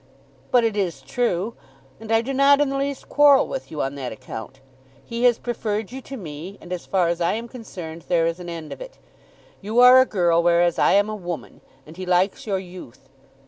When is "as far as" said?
6.73-7.21